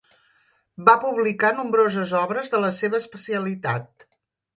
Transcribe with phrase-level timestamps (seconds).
[0.85, 4.07] Va publicar nombroses obres de la seva especialitat.